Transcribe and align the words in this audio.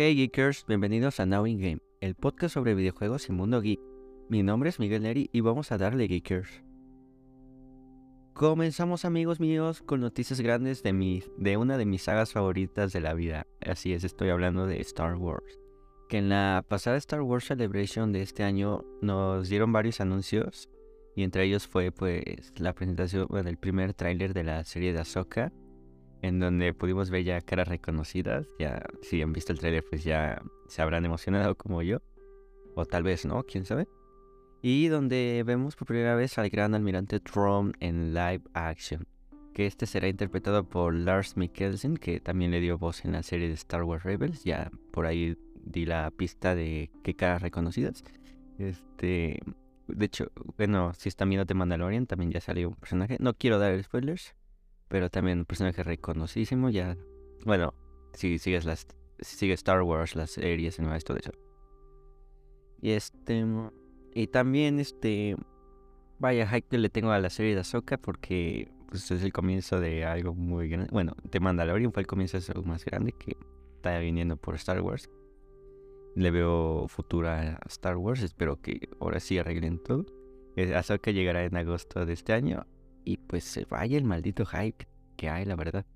Hey 0.00 0.14
Geekers, 0.14 0.64
bienvenidos 0.68 1.18
a 1.18 1.26
Now 1.26 1.44
In 1.44 1.58
Game, 1.58 1.78
el 2.00 2.14
podcast 2.14 2.54
sobre 2.54 2.76
videojuegos 2.76 3.28
y 3.28 3.32
mundo 3.32 3.60
geek. 3.60 3.80
Mi 4.28 4.44
nombre 4.44 4.68
es 4.68 4.78
Miguel 4.78 5.02
Neri 5.02 5.28
y 5.32 5.40
vamos 5.40 5.72
a 5.72 5.76
darle 5.76 6.06
Geekers. 6.06 6.62
Comenzamos 8.32 9.04
amigos 9.04 9.40
míos 9.40 9.82
con 9.82 10.00
noticias 10.00 10.40
grandes 10.40 10.84
de, 10.84 10.92
mi, 10.92 11.24
de 11.36 11.56
una 11.56 11.76
de 11.76 11.84
mis 11.84 12.02
sagas 12.02 12.32
favoritas 12.32 12.92
de 12.92 13.00
la 13.00 13.12
vida. 13.12 13.48
Así 13.60 13.92
es, 13.92 14.04
estoy 14.04 14.28
hablando 14.28 14.68
de 14.68 14.80
Star 14.82 15.16
Wars. 15.16 15.58
Que 16.08 16.18
en 16.18 16.28
la 16.28 16.64
pasada 16.68 16.96
Star 16.98 17.22
Wars 17.22 17.46
Celebration 17.46 18.12
de 18.12 18.22
este 18.22 18.44
año 18.44 18.84
nos 19.02 19.48
dieron 19.48 19.72
varios 19.72 20.00
anuncios 20.00 20.68
y 21.16 21.24
entre 21.24 21.42
ellos 21.42 21.66
fue 21.66 21.90
pues 21.90 22.52
la 22.60 22.72
presentación 22.72 23.26
del 23.44 23.56
primer 23.56 23.94
tráiler 23.94 24.32
de 24.32 24.44
la 24.44 24.62
serie 24.62 24.92
de 24.92 25.00
Ahsoka 25.00 25.52
en 26.22 26.40
donde 26.40 26.74
pudimos 26.74 27.10
ver 27.10 27.24
ya 27.24 27.40
caras 27.40 27.68
reconocidas. 27.68 28.46
Ya, 28.58 28.84
si 29.02 29.22
han 29.22 29.32
visto 29.32 29.52
el 29.52 29.58
trailer, 29.58 29.84
pues 29.88 30.04
ya 30.04 30.42
se 30.66 30.82
habrán 30.82 31.04
emocionado 31.04 31.56
como 31.56 31.82
yo. 31.82 31.98
O 32.74 32.84
tal 32.86 33.02
vez 33.02 33.24
no, 33.24 33.42
quién 33.44 33.64
sabe. 33.64 33.88
Y 34.60 34.88
donde 34.88 35.42
vemos 35.46 35.76
por 35.76 35.86
primera 35.86 36.14
vez 36.16 36.38
al 36.38 36.50
gran 36.50 36.74
almirante 36.74 37.20
Trump 37.20 37.76
en 37.80 38.12
live 38.12 38.42
action. 38.54 39.06
Que 39.54 39.66
este 39.66 39.86
será 39.86 40.08
interpretado 40.08 40.68
por 40.68 40.94
Lars 40.94 41.36
Mikkelsen, 41.36 41.96
que 41.96 42.20
también 42.20 42.50
le 42.50 42.60
dio 42.60 42.78
voz 42.78 43.04
en 43.04 43.12
la 43.12 43.22
serie 43.22 43.48
de 43.48 43.54
Star 43.54 43.84
Wars 43.84 44.04
Rebels. 44.04 44.44
Ya 44.44 44.70
por 44.92 45.06
ahí 45.06 45.36
di 45.64 45.86
la 45.86 46.10
pista 46.10 46.54
de 46.54 46.90
qué 47.02 47.14
caras 47.14 47.42
reconocidas. 47.42 48.04
Este. 48.58 49.40
De 49.86 50.04
hecho, 50.04 50.30
bueno, 50.58 50.92
si 50.92 51.08
están 51.08 51.30
viendo 51.30 51.46
The 51.46 51.54
Mandalorian, 51.54 52.06
también 52.06 52.30
ya 52.30 52.40
salió 52.40 52.68
un 52.68 52.74
personaje. 52.74 53.16
No 53.20 53.32
quiero 53.32 53.58
dar 53.58 53.82
spoilers, 53.82 54.34
pero 54.88 55.10
también 55.10 55.40
un 55.40 55.44
personaje 55.44 55.82
reconocidísimo 55.82 56.70
ya. 56.70 56.96
Bueno, 57.44 57.74
si 58.14 58.38
sigues 58.38 58.64
las 58.64 58.86
si 59.20 59.36
sigues 59.36 59.60
Star 59.60 59.82
Wars, 59.82 60.16
las 60.16 60.30
series, 60.30 60.78
no 60.80 60.94
esto 60.94 61.14
de 61.14 61.20
eso. 61.20 61.32
Y 62.80 62.90
este 62.90 63.44
y 64.14 64.26
también 64.28 64.78
este 64.80 65.36
vaya 66.18 66.48
hype 66.48 66.68
que 66.68 66.78
le 66.78 66.88
tengo 66.88 67.10
a 67.10 67.18
la 67.18 67.30
serie 67.30 67.54
de 67.54 67.60
Ahsoka 67.60 67.98
porque 67.98 68.70
pues, 68.88 69.10
es 69.10 69.22
el 69.22 69.32
comienzo 69.32 69.80
de 69.80 70.04
algo 70.04 70.34
muy 70.34 70.68
grande. 70.68 70.88
Bueno, 70.92 71.14
The 71.30 71.40
Mandalorian 71.40 71.92
fue 71.92 72.02
el 72.02 72.06
comienzo 72.06 72.38
de 72.38 72.44
algo 72.48 72.64
más 72.64 72.84
grande 72.84 73.12
que 73.12 73.36
está 73.76 73.98
viniendo 73.98 74.36
por 74.36 74.54
Star 74.54 74.80
Wars. 74.80 75.10
Le 76.14 76.30
veo 76.30 76.88
futura 76.88 77.58
a 77.62 77.68
Star 77.68 77.96
Wars, 77.96 78.22
espero 78.22 78.60
que 78.60 78.88
ahora 79.00 79.20
sí 79.20 79.38
arreglen 79.38 79.78
todo. 79.78 80.06
Eh, 80.56 80.74
Ahsoka 80.74 81.10
llegará 81.10 81.44
en 81.44 81.56
agosto 81.56 82.04
de 82.06 82.12
este 82.12 82.32
año 82.32 82.66
y 83.08 83.16
pues 83.16 83.44
se 83.44 83.64
vaya 83.64 83.96
el 83.96 84.04
maldito 84.04 84.44
hype 84.44 84.86
que 85.16 85.30
hay, 85.30 85.46
la 85.46 85.56
verdad. 85.56 85.86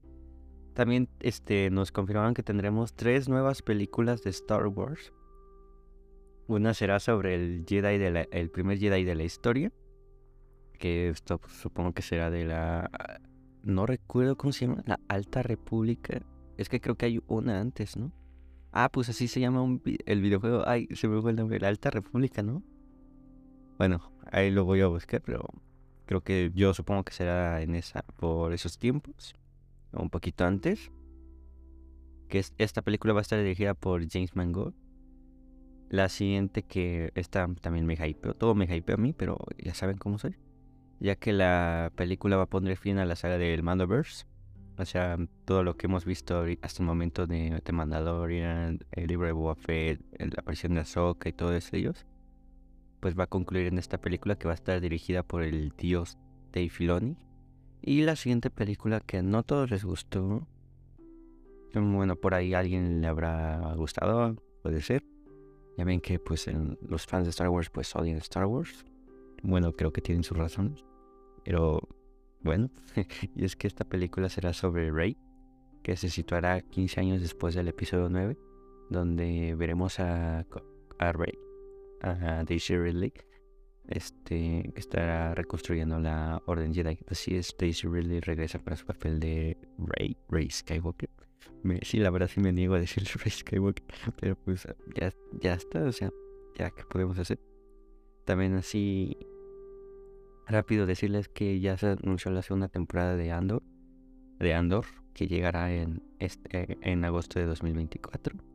También 0.72 1.10
este, 1.20 1.68
nos 1.68 1.92
confirmaron 1.92 2.32
que 2.32 2.42
tendremos 2.42 2.94
tres 2.94 3.28
nuevas 3.28 3.60
películas 3.60 4.22
de 4.22 4.30
Star 4.30 4.66
Wars. 4.66 5.12
Una 6.46 6.72
será 6.72 7.00
sobre 7.00 7.34
el 7.34 7.66
Jedi 7.68 7.98
de 7.98 8.28
el 8.32 8.50
primer 8.50 8.78
Jedi 8.78 9.04
de 9.04 9.14
la 9.14 9.24
historia. 9.24 9.70
Que 10.78 11.10
esto 11.10 11.36
pues, 11.36 11.52
supongo 11.52 11.92
que 11.92 12.00
será 12.00 12.30
de 12.30 12.46
la. 12.46 12.90
No 13.62 13.84
recuerdo 13.84 14.38
cómo 14.38 14.52
se 14.52 14.66
llama. 14.66 14.82
La 14.86 14.98
Alta 15.08 15.42
República. 15.42 16.22
Es 16.56 16.70
que 16.70 16.80
creo 16.80 16.96
que 16.96 17.04
hay 17.04 17.20
una 17.26 17.60
antes, 17.60 17.98
¿no? 17.98 18.10
Ah, 18.72 18.88
pues 18.90 19.10
así 19.10 19.28
se 19.28 19.40
llama 19.40 19.80
el 20.06 20.22
videojuego. 20.22 20.66
Ay, 20.66 20.88
se 20.92 21.08
me 21.08 21.20
fue 21.20 21.32
el 21.32 21.36
nombre. 21.36 21.60
La 21.60 21.68
Alta 21.68 21.90
República, 21.90 22.42
¿no? 22.42 22.62
Bueno, 23.76 24.00
ahí 24.30 24.50
lo 24.50 24.64
voy 24.64 24.80
a 24.80 24.86
buscar, 24.86 25.20
pero 25.20 25.46
Creo 26.12 26.20
que 26.20 26.50
yo 26.54 26.74
supongo 26.74 27.04
que 27.04 27.14
será 27.14 27.62
en 27.62 27.74
esa, 27.74 28.02
por 28.02 28.52
esos 28.52 28.76
tiempos, 28.76 29.34
un 29.92 30.10
poquito 30.10 30.44
antes. 30.44 30.92
Que 32.28 32.44
esta 32.58 32.82
película 32.82 33.14
va 33.14 33.20
a 33.20 33.22
estar 33.22 33.38
dirigida 33.38 33.72
por 33.72 34.06
James 34.06 34.36
Mangold. 34.36 34.74
La 35.88 36.10
siguiente 36.10 36.64
que 36.64 37.12
esta 37.14 37.48
también 37.62 37.86
me 37.86 37.94
hypeó, 37.94 38.34
todo 38.34 38.54
me 38.54 38.66
hypeó 38.66 38.96
a 38.96 38.98
mí, 38.98 39.14
pero 39.14 39.38
ya 39.56 39.72
saben 39.72 39.96
cómo 39.96 40.18
soy. 40.18 40.36
Ya 41.00 41.16
que 41.16 41.32
la 41.32 41.90
película 41.96 42.36
va 42.36 42.42
a 42.42 42.50
poner 42.50 42.76
fin 42.76 42.98
a 42.98 43.06
la 43.06 43.16
saga 43.16 43.38
del 43.38 43.62
Mandoverse. 43.62 44.26
O 44.76 44.84
sea, 44.84 45.16
todo 45.46 45.64
lo 45.64 45.78
que 45.78 45.86
hemos 45.86 46.04
visto 46.04 46.44
hasta 46.60 46.82
el 46.82 46.86
momento 46.86 47.26
de 47.26 47.58
The 47.64 47.72
Mandalorian, 47.72 48.80
el 48.90 49.06
libro 49.06 49.28
de 49.28 49.32
Boba 49.32 49.54
Fett, 49.54 50.02
la 50.18 50.26
aparición 50.36 50.74
de 50.74 50.80
Ahsoka 50.80 51.30
y 51.30 51.32
todos 51.32 51.72
ellos 51.72 52.04
pues 53.02 53.18
va 53.18 53.24
a 53.24 53.26
concluir 53.26 53.66
en 53.66 53.78
esta 53.78 54.00
película 54.00 54.36
que 54.36 54.46
va 54.46 54.52
a 54.52 54.54
estar 54.54 54.80
dirigida 54.80 55.24
por 55.24 55.42
el 55.42 55.72
dios 55.76 56.18
Dave 56.52 56.68
Filoni. 56.68 57.16
Y 57.82 58.02
la 58.02 58.14
siguiente 58.14 58.48
película 58.48 59.00
que 59.00 59.24
no 59.24 59.42
todos 59.42 59.72
les 59.72 59.84
gustó, 59.84 60.46
bueno, 61.74 62.14
por 62.14 62.32
ahí 62.32 62.54
alguien 62.54 63.00
le 63.00 63.08
habrá 63.08 63.74
gustado, 63.74 64.36
puede 64.62 64.80
ser. 64.82 65.02
Ya 65.76 65.84
ven 65.84 66.00
que 66.00 66.20
pues 66.20 66.48
los 66.80 67.04
fans 67.04 67.24
de 67.24 67.30
Star 67.30 67.48
Wars 67.48 67.70
pues 67.70 67.94
odian 67.96 68.18
Star 68.18 68.46
Wars. 68.46 68.86
Bueno, 69.42 69.72
creo 69.72 69.92
que 69.92 70.00
tienen 70.00 70.22
sus 70.22 70.38
razones. 70.38 70.84
Pero 71.44 71.80
bueno, 72.40 72.70
y 73.34 73.44
es 73.44 73.56
que 73.56 73.66
esta 73.66 73.84
película 73.84 74.28
será 74.28 74.52
sobre 74.52 74.92
Rey, 74.92 75.16
que 75.82 75.96
se 75.96 76.08
situará 76.08 76.60
15 76.60 77.00
años 77.00 77.20
después 77.20 77.56
del 77.56 77.66
episodio 77.66 78.08
9, 78.08 78.38
donde 78.90 79.56
veremos 79.56 79.98
a, 79.98 80.46
a 81.00 81.12
Rey 81.12 81.31
a 82.02 82.44
Daisy 82.44 82.76
Ridley, 82.76 83.12
este, 83.88 84.70
que 84.74 84.80
estará 84.80 85.34
reconstruyendo 85.34 85.98
la 85.98 86.42
Orden 86.46 86.74
Jedi. 86.74 86.98
Así 87.08 87.36
es, 87.36 87.54
Daisy 87.58 87.88
Ridley 87.88 88.20
regresa 88.20 88.58
para 88.58 88.76
su 88.76 88.84
papel 88.86 89.20
de 89.20 89.56
Rey, 89.78 90.16
Rey 90.28 90.50
Skywalker. 90.50 91.10
sí, 91.82 91.98
la 91.98 92.10
verdad 92.10 92.28
sí 92.28 92.40
me 92.40 92.52
niego 92.52 92.74
a 92.74 92.80
decir 92.80 93.04
Rey 93.24 93.30
Skywalker, 93.30 93.84
pero 94.20 94.36
pues 94.36 94.66
ya, 94.94 95.12
ya 95.40 95.54
está, 95.54 95.84
o 95.84 95.92
sea, 95.92 96.10
ya 96.56 96.70
que 96.70 96.84
podemos 96.84 97.18
hacer. 97.18 97.40
También 98.24 98.54
así, 98.54 99.16
rápido 100.46 100.86
decirles 100.86 101.28
que 101.28 101.60
ya 101.60 101.76
se 101.76 101.88
anunció 101.88 102.30
la 102.30 102.42
segunda 102.42 102.68
temporada 102.68 103.16
de 103.16 103.32
Andor, 103.32 103.62
de 104.38 104.54
Andor, 104.54 104.86
que 105.14 105.26
llegará 105.26 105.72
en, 105.72 106.02
este, 106.18 106.78
en 106.82 107.04
agosto 107.04 107.38
de 107.38 107.46
2024 107.46 108.51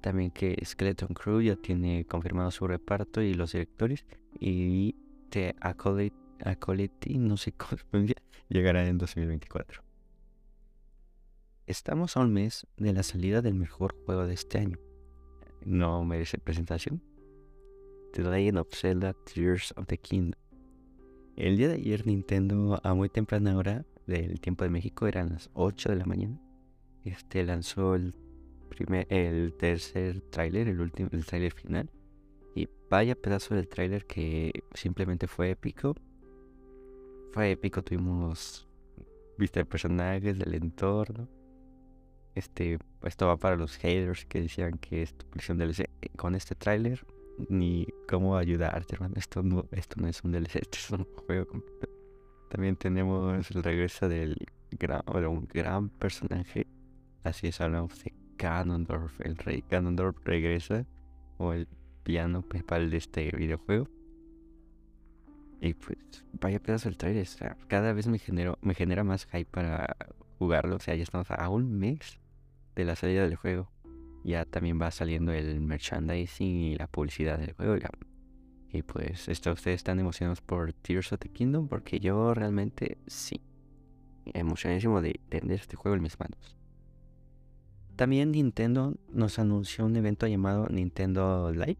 también 0.00 0.30
que 0.30 0.56
Skeleton 0.64 1.14
Crew 1.14 1.40
ya 1.40 1.56
tiene 1.56 2.04
confirmado 2.04 2.50
su 2.50 2.66
reparto 2.66 3.20
y 3.20 3.34
los 3.34 3.52
directores. 3.52 4.04
Y 4.38 4.94
The 5.30 5.54
Acolyte, 5.60 7.18
no 7.18 7.36
sé 7.36 7.52
cómo 7.56 8.06
llegará 8.48 8.86
en 8.86 8.98
2024. 8.98 9.82
Estamos 11.66 12.16
a 12.16 12.20
un 12.20 12.32
mes 12.32 12.66
de 12.76 12.92
la 12.92 13.02
salida 13.02 13.42
del 13.42 13.54
mejor 13.54 13.94
juego 14.06 14.26
de 14.26 14.34
este 14.34 14.58
año. 14.58 14.78
No 15.64 16.04
merece 16.04 16.38
presentación. 16.38 17.02
The 18.12 18.22
Legend 18.22 18.58
of 18.58 18.68
Zelda 18.72 19.12
Tears 19.12 19.74
of 19.76 19.86
the 19.86 19.98
Kingdom. 19.98 20.40
El 21.36 21.56
día 21.56 21.68
de 21.68 21.74
ayer 21.74 22.06
Nintendo 22.06 22.80
a 22.82 22.94
muy 22.94 23.08
temprana 23.10 23.56
hora 23.56 23.84
del 24.06 24.40
tiempo 24.40 24.64
de 24.64 24.70
México, 24.70 25.06
eran 25.06 25.28
las 25.30 25.50
8 25.52 25.90
de 25.90 25.96
la 25.96 26.06
mañana, 26.06 26.40
este 27.04 27.44
lanzó 27.44 27.94
el 27.94 28.14
el 29.08 29.54
tercer 29.54 30.20
tráiler, 30.30 30.68
el 30.68 30.80
último, 30.80 31.08
el 31.12 31.24
tráiler 31.24 31.52
final. 31.52 31.90
Y 32.54 32.68
vaya 32.90 33.14
pedazo 33.14 33.54
del 33.54 33.68
tráiler 33.68 34.06
que 34.06 34.64
simplemente 34.74 35.26
fue 35.26 35.50
épico. 35.50 35.94
Fue 37.32 37.52
épico, 37.52 37.82
tuvimos 37.82 38.68
vista 39.38 39.60
de 39.60 39.66
personajes, 39.66 40.38
del 40.38 40.54
entorno. 40.54 41.28
Este, 42.34 42.78
esto 43.02 43.26
va 43.26 43.36
para 43.36 43.56
los 43.56 43.76
haters 43.76 44.24
que 44.26 44.42
decían 44.42 44.78
que 44.78 45.02
es 45.02 45.14
tu 45.14 45.26
DLC. 45.54 45.88
Con 46.16 46.34
este 46.34 46.54
tráiler, 46.54 47.04
ni 47.48 47.86
cómo 48.08 48.36
ayudarte, 48.36 48.94
hermano. 48.94 49.14
Esto 49.16 49.42
no, 49.42 49.66
esto 49.72 50.00
no 50.00 50.08
es 50.08 50.22
un 50.24 50.32
DLC, 50.32 50.56
esto 50.62 50.78
es 50.78 50.90
un 50.90 51.04
juego 51.26 51.62
También 52.50 52.76
tenemos 52.76 53.50
el 53.50 53.62
regreso 53.62 54.08
del 54.08 54.36
gran, 54.70 55.02
un 55.06 55.46
gran 55.46 55.88
personaje. 55.88 56.66
Así 57.24 57.48
es, 57.48 57.60
hablamos 57.60 58.02
de 58.04 58.17
Ganondorf, 58.38 59.20
el 59.20 59.36
rey 59.36 59.64
Ganondorf 59.68 60.16
regresa, 60.24 60.86
o 61.38 61.52
el 61.52 61.68
piano 62.02 62.42
principal 62.42 62.90
de 62.90 62.96
este 62.96 63.30
videojuego. 63.36 63.88
Y 65.60 65.74
pues, 65.74 65.98
vaya 66.40 66.60
pedazo 66.60 66.88
el 66.88 66.96
trailer, 66.96 67.26
cada 67.66 67.92
vez 67.92 68.06
me, 68.06 68.18
genero, 68.18 68.58
me 68.62 68.74
genera 68.74 69.02
más 69.04 69.26
hype 69.26 69.50
para 69.50 69.96
jugarlo, 70.38 70.76
o 70.76 70.80
sea, 70.80 70.94
ya 70.94 71.02
estamos 71.02 71.30
a 71.30 71.48
un 71.48 71.78
mes 71.78 72.20
de 72.76 72.84
la 72.84 72.96
salida 72.96 73.22
del 73.22 73.36
juego. 73.36 73.70
Ya 74.24 74.44
también 74.44 74.80
va 74.80 74.90
saliendo 74.90 75.32
el 75.32 75.60
merchandising 75.60 76.60
y 76.60 76.76
la 76.76 76.86
publicidad 76.86 77.38
del 77.38 77.54
juego. 77.54 77.76
Y 78.70 78.82
pues, 78.82 79.28
esto, 79.28 79.52
ustedes 79.52 79.76
están 79.76 79.98
emocionados 79.98 80.40
por 80.40 80.72
Tears 80.72 81.12
of 81.12 81.20
the 81.20 81.28
Kingdom, 81.28 81.68
porque 81.68 81.98
yo 81.98 82.34
realmente 82.34 82.98
sí, 83.06 83.40
emocionadísimo 84.26 85.00
de 85.00 85.20
tener 85.28 85.58
este 85.58 85.76
juego 85.76 85.96
en 85.96 86.02
mis 86.02 86.18
manos. 86.20 86.57
También 87.98 88.30
Nintendo 88.30 88.94
nos 89.10 89.40
anunció 89.40 89.84
un 89.84 89.96
evento 89.96 90.28
llamado 90.28 90.68
Nintendo 90.70 91.50
Live. 91.50 91.78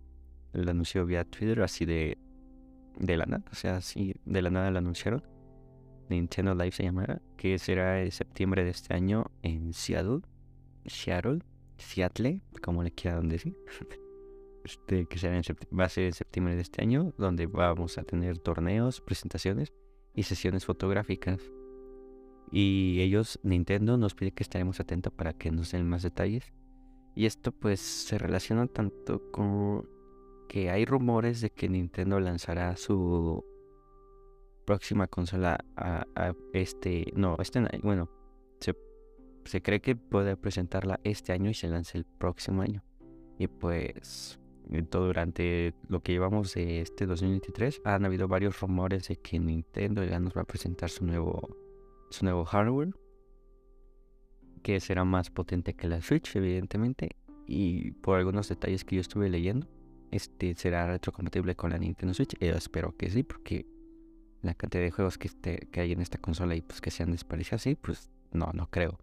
Lo 0.53 0.69
anunció 0.69 1.07
vía 1.07 1.25
Twitter, 1.25 1.63
así 1.63 1.85
de, 1.85 2.19
de 2.99 3.17
la 3.17 3.25
nada. 3.25 3.45
O 3.53 3.55
sea, 3.55 3.77
así 3.77 4.17
de 4.25 4.43
la 4.43 4.51
nada 4.51 4.73
lo 4.73 4.79
anunciaron. 4.79 5.23
Nintendo 6.09 6.57
Live 6.57 6.73
se 6.73 6.83
llamará, 6.83 7.23
que 7.37 7.57
será 7.61 8.03
en 8.03 8.11
septiembre 8.11 8.65
de 8.65 8.71
este 8.71 8.95
año 8.95 9.31
en 9.45 9.73
Seattle. 9.73 10.23
Seattle. 10.87 11.39
Seattle, 11.77 12.41
como 12.63 12.83
le 12.83 12.91
quieran 12.91 13.29
decir. 13.29 13.57
Este, 14.65 15.07
que 15.07 15.19
será 15.19 15.37
en 15.37 15.43
va 15.79 15.85
a 15.85 15.89
ser 15.89 16.05
en 16.07 16.13
septiembre 16.13 16.57
de 16.57 16.63
este 16.63 16.83
año, 16.83 17.15
donde 17.17 17.47
vamos 17.47 17.97
a 17.97 18.03
tener 18.03 18.39
torneos, 18.39 19.01
presentaciones 19.01 19.73
y 20.15 20.25
sesiones 20.25 20.67
fotográficas. 20.67 21.41
Y 22.51 23.01
ellos, 23.01 23.39
Nintendo, 23.43 23.97
nos 23.97 24.15
pide 24.15 24.33
que 24.33 24.43
estaremos 24.43 24.81
atentos 24.81 25.13
para 25.13 25.33
que 25.33 25.51
nos 25.51 25.73
den 25.73 25.89
más 25.89 26.03
detalles. 26.03 26.53
Y 27.15 27.27
esto 27.27 27.53
pues 27.53 27.81
se 27.81 28.17
relaciona 28.19 28.67
tanto 28.67 29.31
con 29.33 29.89
que 30.49 30.71
hay 30.71 30.85
rumores 30.85 31.41
de 31.41 31.51
que 31.51 31.69
Nintendo 31.69 32.21
lanzará 32.21 32.77
su 32.77 33.45
próxima 34.65 35.07
consola 35.07 35.65
a, 35.77 36.35
este, 36.53 37.13
no, 37.15 37.37
este, 37.41 37.61
bueno, 37.83 38.11
se, 38.61 38.77
se 39.45 39.63
cree 39.63 39.81
que 39.81 39.97
puede 39.97 40.37
presentarla 40.37 41.01
este 41.05 41.33
año 41.33 41.51
y 41.51 41.55
se 41.55 41.69
lance 41.69 41.99
el 41.99 42.05
próximo 42.05 42.63
año. 42.63 42.83
Y 43.39 43.47
pues 43.47 44.39
todo 44.91 45.07
durante 45.07 45.75
lo 45.89 46.03
que 46.03 46.13
llevamos 46.13 46.55
de 46.55 46.81
este 46.81 47.07
2023 47.07 47.81
han 47.85 48.05
habido 48.05 48.29
varios 48.29 48.61
rumores 48.61 49.09
de 49.09 49.17
que 49.17 49.39
Nintendo 49.39 50.05
ya 50.05 50.21
nos 50.21 50.37
va 50.37 50.43
a 50.43 50.45
presentar 50.45 50.91
su 50.91 51.05
nuevo 51.07 51.57
su 52.11 52.25
nuevo 52.25 52.45
hardware 52.45 52.95
que 54.63 54.81
será 54.81 55.05
más 55.05 55.31
potente 55.31 55.75
que 55.75 55.89
la 55.89 56.03
Switch 56.03 56.35
evidentemente 56.37 57.11
y 57.47 57.93
por 57.93 58.19
algunos 58.19 58.49
detalles 58.49 58.85
que 58.85 58.97
yo 58.97 59.01
estuve 59.01 59.29
leyendo 59.29 59.67
este 60.11 60.55
será 60.55 60.87
retrocompatible 60.87 61.55
con 61.55 61.71
la 61.71 61.79
Nintendo 61.79 62.15
Switch 62.15 62.37
yo 62.39 62.55
espero 62.55 62.97
que 62.97 63.11
sí 63.11 63.23
porque 63.23 63.67
la 64.43 64.55
cantidad 64.55 64.83
de 64.83 64.91
juegos 64.91 65.19
que, 65.19 65.29
este, 65.29 65.69
que 65.73 65.81
hay 65.81 65.93
en 65.93 66.01
esta 66.01 66.19
consola 66.19 66.55
y 66.55 66.63
pues 66.63 66.81
que 66.81 66.91
sean 66.91 67.11
desparecidos 67.11 67.63
así 67.63 67.75
pues 67.75 68.11
no 68.33 68.51
no 68.53 68.69
creo 68.71 68.99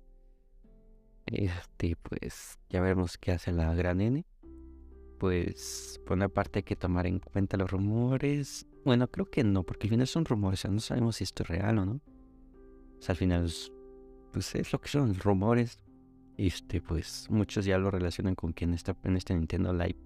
este 1.25 1.95
pues 1.95 2.59
ya 2.69 2.81
veremos 2.81 3.17
qué 3.17 3.31
hace 3.31 3.51
la 3.51 3.73
gran 3.73 4.01
N 4.01 4.25
pues 5.17 5.99
por 6.05 6.17
una 6.17 6.29
parte 6.29 6.59
hay 6.59 6.63
que 6.63 6.75
tomar 6.75 7.07
en 7.07 7.19
cuenta 7.19 7.57
los 7.57 7.71
rumores. 7.71 8.67
Bueno, 8.83 9.07
creo 9.07 9.29
que 9.29 9.43
no, 9.43 9.63
porque 9.63 9.87
al 9.87 9.91
final 9.91 10.07
son 10.07 10.25
rumores, 10.25 10.65
o 10.65 10.71
no 10.71 10.79
sabemos 10.79 11.17
si 11.17 11.23
esto 11.23 11.43
es 11.43 11.49
real 11.49 11.77
o 11.79 11.85
no. 11.85 12.01
Al 13.09 13.15
final, 13.15 13.51
pues 14.31 14.55
es 14.55 14.73
lo 14.73 14.79
que 14.79 14.89
son 14.89 15.15
rumores. 15.15 15.79
Este, 16.37 16.81
pues 16.81 17.27
muchos 17.29 17.65
ya 17.65 17.77
lo 17.77 17.89
relacionan 17.91 18.35
con 18.35 18.51
quien 18.51 18.73
está 18.73 18.95
en 19.03 19.17
este 19.17 19.33
Nintendo 19.33 19.73
Live. 19.73 19.97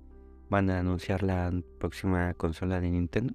Van 0.49 0.69
a 0.69 0.79
anunciar 0.79 1.23
la 1.23 1.51
próxima 1.79 2.33
consola 2.35 2.79
de 2.79 2.89
Nintendo. 2.89 3.33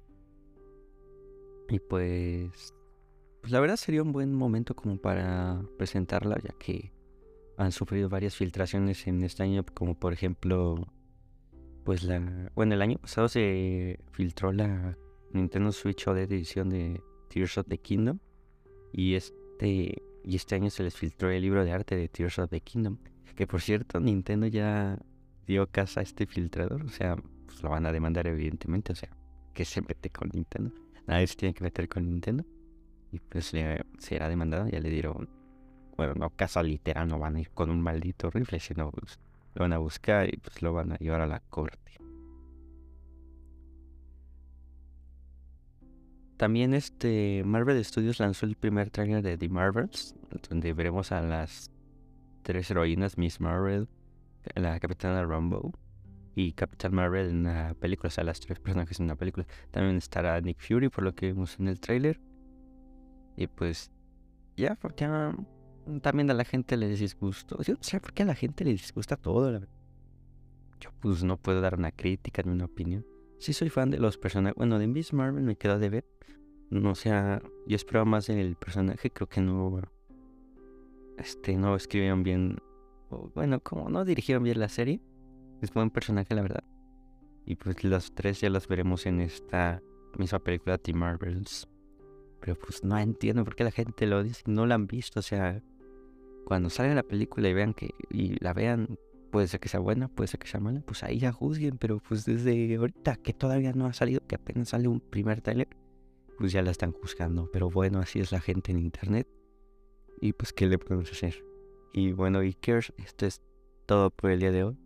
Y 1.69 1.79
pues, 1.79 2.73
pues 3.41 3.51
la 3.51 3.59
verdad 3.59 3.75
sería 3.75 4.03
un 4.03 4.11
buen 4.11 4.33
momento 4.33 4.75
como 4.75 4.97
para 4.97 5.61
presentarla, 5.77 6.37
ya 6.43 6.53
que 6.57 6.93
han 7.57 7.71
sufrido 7.71 8.09
varias 8.09 8.35
filtraciones 8.35 9.07
en 9.07 9.23
este 9.23 9.43
año, 9.43 9.65
como 9.73 9.97
por 9.97 10.13
ejemplo 10.13 10.87
pues 11.85 12.03
la... 12.03 12.51
Bueno, 12.55 12.73
el 12.73 12.81
año 12.81 12.97
pasado 12.97 13.29
se 13.29 13.99
filtró 14.11 14.51
la 14.51 14.97
Nintendo 15.31 15.71
Switch 15.71 16.07
OLED 16.07 16.31
edición 16.31 16.69
de 16.69 17.01
Tears 17.29 17.57
of 17.59 17.67
the 17.67 17.77
Kingdom. 17.77 18.19
Y 18.91 19.13
este, 19.13 19.37
y 19.61 20.35
este 20.35 20.55
año 20.55 20.69
se 20.69 20.83
les 20.83 20.95
filtró 20.95 21.29
el 21.29 21.41
libro 21.41 21.63
de 21.63 21.71
arte 21.71 21.95
de 21.95 22.07
Tears 22.07 22.39
of 22.39 22.49
the 22.49 22.61
Kingdom. 22.61 22.97
Que 23.35 23.47
por 23.47 23.61
cierto, 23.61 23.99
Nintendo 23.99 24.47
ya 24.47 24.97
dio 25.45 25.67
casa 25.67 25.99
a 25.99 26.03
este 26.03 26.25
filtrador. 26.25 26.83
O 26.83 26.89
sea, 26.89 27.15
pues 27.45 27.61
lo 27.61 27.69
van 27.69 27.85
a 27.85 27.91
demandar 27.91 28.27
evidentemente. 28.27 28.93
O 28.93 28.95
sea, 28.95 29.09
que 29.53 29.65
se 29.65 29.81
mete 29.81 30.09
con 30.09 30.29
Nintendo. 30.33 30.71
Nadie 31.05 31.27
se 31.27 31.35
tiene 31.35 31.53
que 31.53 31.63
meter 31.63 31.87
con 31.87 32.05
Nintendo. 32.05 32.43
Y 33.11 33.19
pues 33.19 33.53
le, 33.53 33.85
será 33.99 34.29
demandado. 34.29 34.67
Ya 34.67 34.79
le 34.79 34.89
dieron... 34.89 35.29
Bueno, 35.95 36.13
no 36.15 36.29
casa 36.29 36.61
literal, 36.61 37.07
no 37.07 37.19
van 37.19 37.37
a 37.37 37.39
ir 37.39 37.51
con 37.51 37.69
un 37.69 37.81
maldito 37.81 38.29
rifle, 38.29 38.59
sino 38.59 38.91
pues, 38.91 39.17
lo 39.53 39.61
van 39.61 39.71
a 39.71 39.77
buscar 39.77 40.27
y 40.27 40.37
pues 40.37 40.61
lo 40.61 40.73
van 40.73 40.91
a 40.91 40.97
llevar 40.97 41.21
a 41.21 41.27
la 41.27 41.39
corte. 41.39 41.93
También 46.37 46.73
este 46.73 47.43
Marvel 47.45 47.83
Studios 47.83 48.19
lanzó 48.19 48.45
el 48.45 48.55
primer 48.55 48.89
trailer 48.89 49.23
de 49.23 49.37
The 49.37 49.47
Marvels, 49.47 50.15
donde 50.49 50.73
veremos 50.73 51.11
a 51.11 51.21
las 51.21 51.71
tres 52.43 52.69
heroínas, 52.69 53.17
Miss 53.17 53.39
Marvel, 53.39 53.87
la 54.55 54.79
Capitana 54.79 55.23
Rumble 55.23 55.71
y 56.35 56.51
Capitán 56.51 56.93
Marvel 56.93 57.29
en 57.29 57.43
la 57.43 57.73
película, 57.79 58.09
o 58.09 58.11
sea, 58.11 58.23
las 58.25 58.41
tres 58.41 58.59
personajes 58.61 58.99
en 58.99 59.07
la 59.07 59.15
película. 59.15 59.47
También 59.71 59.95
estará 59.95 60.39
Nick 60.41 60.59
Fury, 60.59 60.89
por 60.89 61.03
lo 61.03 61.15
que 61.15 61.27
vimos 61.27 61.57
en 61.59 61.69
el 61.69 61.79
trailer. 61.79 62.19
Y 63.37 63.47
pues 63.47 63.91
ya, 64.57 64.77
ya 64.97 65.35
también 66.01 66.29
a 66.31 66.33
la 66.33 66.43
gente 66.43 66.75
le 66.75 66.89
disgusta. 66.89 67.55
Yo 67.63 67.75
no 67.75 67.83
sé 67.83 67.99
por 67.99 68.13
qué 68.13 68.23
a 68.23 68.25
la 68.25 68.35
gente 68.35 68.65
le 68.65 68.71
disgusta 68.71 69.15
todo. 69.15 69.61
Yo 70.79 70.89
pues 70.99 71.23
no 71.23 71.37
puedo 71.37 71.61
dar 71.61 71.75
una 71.75 71.91
crítica 71.91 72.41
ni 72.43 72.51
una 72.51 72.65
opinión. 72.65 73.05
Sí 73.37 73.53
soy 73.53 73.69
fan 73.69 73.89
de 73.91 73.99
los 73.99 74.17
personajes. 74.17 74.55
Bueno, 74.55 74.79
de 74.79 74.87
Miss 74.87 75.13
Marvel 75.13 75.43
me 75.43 75.55
queda 75.55 75.77
de 75.77 75.89
ver. 75.89 76.05
No 76.69 76.95
sea, 76.95 77.41
yo 77.67 77.75
esperaba 77.75 78.05
más 78.05 78.27
del 78.27 78.55
personaje. 78.55 79.09
Creo 79.11 79.27
que 79.27 79.41
no, 79.41 79.81
este, 81.17 81.55
no 81.55 81.75
escribieron 81.75 82.23
bien. 82.23 82.57
bueno, 83.33 83.59
como 83.59 83.89
no 83.89 84.05
dirigieron 84.05 84.43
bien 84.43 84.59
la 84.59 84.69
serie. 84.69 85.01
Es 85.61 85.73
buen 85.73 85.89
personaje, 85.89 86.33
la 86.33 86.41
verdad. 86.41 86.63
Y 87.45 87.55
pues 87.55 87.83
los 87.83 88.13
tres 88.13 88.41
ya 88.41 88.49
los 88.49 88.67
veremos 88.67 89.05
en 89.05 89.21
esta 89.21 89.81
misma 90.17 90.39
película 90.39 90.77
The 90.77 90.93
Marvels. 90.93 91.67
Pero 92.41 92.55
pues 92.55 92.83
no 92.83 92.97
entiendo 92.97 93.43
por 93.43 93.55
qué 93.55 93.63
la 93.63 93.71
gente 93.71 94.07
lo 94.07 94.23
dice. 94.23 94.43
No 94.47 94.65
la 94.65 94.75
han 94.75 94.87
visto, 94.87 95.19
o 95.19 95.23
sea, 95.23 95.61
cuando 96.45 96.69
salga 96.69 96.95
la 96.95 97.03
película 97.03 97.49
y 97.49 97.53
vean 97.53 97.73
que 97.73 97.89
y 98.09 98.37
la 98.43 98.53
vean, 98.53 98.99
puede 99.35 99.49
ser 99.49 99.59
que 99.59 99.67
sea 99.67 99.81
buena, 99.81 100.07
puede 100.07 100.29
ser 100.29 100.39
que 100.39 100.47
sea 100.47 100.61
mala, 100.61 100.79
pues 100.79 101.03
ahí 101.03 101.19
ya 101.19 101.33
juzguen, 101.33 101.77
pero 101.77 101.99
pues 101.99 102.23
desde 102.23 102.73
ahorita 102.77 103.17
que 103.17 103.33
todavía 103.33 103.73
no 103.73 103.85
ha 103.85 103.91
salido, 103.91 104.21
que 104.25 104.35
apenas 104.35 104.69
sale 104.69 104.87
un 104.87 105.01
primer 105.01 105.41
trailer, 105.41 105.67
pues 106.37 106.53
ya 106.53 106.61
la 106.61 106.71
están 106.71 106.93
juzgando, 106.93 107.49
pero 107.51 107.69
bueno, 107.69 107.99
así 107.99 108.21
es 108.21 108.31
la 108.31 108.39
gente 108.39 108.71
en 108.71 108.79
internet. 108.79 109.27
Y 110.21 110.31
pues 110.31 110.53
qué 110.53 110.67
le 110.67 110.77
podemos 110.77 111.11
hacer. 111.11 111.43
Y 111.91 112.13
bueno, 112.13 112.39
Ikers, 112.39 112.93
esto 112.95 113.25
es 113.25 113.41
todo 113.85 114.09
por 114.09 114.31
el 114.31 114.39
día 114.39 114.53
de 114.53 114.63
hoy. 114.63 114.77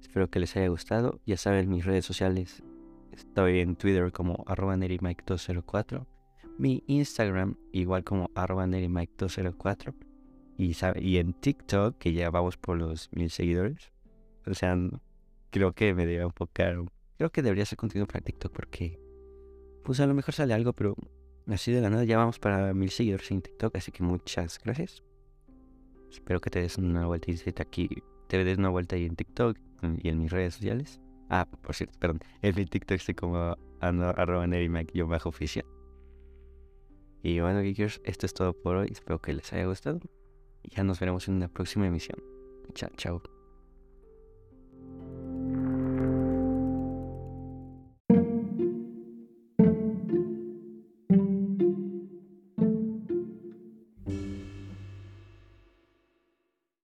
Espero 0.00 0.28
que 0.28 0.40
les 0.40 0.56
haya 0.56 0.66
gustado. 0.66 1.20
Ya 1.24 1.36
saben 1.36 1.70
mis 1.70 1.84
redes 1.84 2.04
sociales. 2.04 2.64
Estoy 3.12 3.60
en 3.60 3.76
Twitter 3.76 4.10
como 4.10 4.42
arroba 4.48 4.76
204 4.76 6.04
Mi 6.58 6.82
Instagram 6.88 7.54
igual 7.70 8.02
como 8.02 8.28
arroba 8.34 8.66
204 8.66 10.07
y, 10.58 10.76
y 11.00 11.18
en 11.18 11.32
TikTok, 11.34 11.96
que 11.98 12.12
ya 12.12 12.30
vamos 12.30 12.56
por 12.56 12.76
los 12.76 13.08
mil 13.12 13.30
seguidores. 13.30 13.92
O 14.44 14.54
sea, 14.54 14.76
creo 15.50 15.72
que 15.72 15.94
me 15.94 16.04
debe 16.04 16.24
enfocar. 16.24 16.76
Creo 17.16 17.30
que 17.30 17.42
debería 17.42 17.62
hacer 17.62 17.78
contenido 17.78 18.06
para 18.06 18.20
TikTok 18.20 18.52
porque, 18.52 18.98
pues 19.84 20.00
a 20.00 20.06
lo 20.06 20.14
mejor 20.14 20.34
sale 20.34 20.52
algo, 20.54 20.72
pero 20.72 20.96
así 21.46 21.70
de 21.70 21.80
la 21.80 21.90
nada 21.90 22.04
ya 22.04 22.18
vamos 22.18 22.40
para 22.40 22.74
mil 22.74 22.90
seguidores 22.90 23.30
en 23.30 23.40
TikTok. 23.40 23.76
Así 23.76 23.92
que 23.92 24.02
muchas 24.02 24.58
gracias. 24.62 25.04
Espero 26.10 26.40
que 26.40 26.50
te 26.50 26.60
des 26.60 26.76
una 26.76 27.06
vuelta 27.06 27.30
y 27.30 27.38
aquí. 27.60 27.88
Te 28.26 28.42
des 28.42 28.58
una 28.58 28.68
vuelta 28.68 28.96
ahí 28.96 29.04
en 29.04 29.14
TikTok 29.14 29.56
y 30.02 30.08
en 30.08 30.18
mis 30.18 30.32
redes 30.32 30.54
sociales. 30.54 31.00
Ah, 31.30 31.46
por 31.62 31.74
cierto, 31.74 31.96
perdón. 32.00 32.20
En 32.42 32.56
mi 32.56 32.64
TikTok 32.64 32.96
estoy 32.96 33.14
como 33.14 33.56
arroba 33.80 34.46
bajo 35.06 35.28
oficial. 35.28 35.66
Y 37.22 37.40
bueno, 37.40 37.60
geekers, 37.62 38.00
esto 38.04 38.26
es 38.26 38.34
todo 38.34 38.54
por 38.54 38.76
hoy. 38.76 38.88
Espero 38.90 39.20
que 39.20 39.34
les 39.34 39.52
haya 39.52 39.66
gustado. 39.66 40.00
Ya 40.70 40.84
nos 40.84 41.00
veremos 41.00 41.28
en 41.28 41.34
una 41.34 41.48
próxima 41.48 41.86
emisión. 41.86 42.22
Chao, 42.74 42.90
chao. 42.96 43.37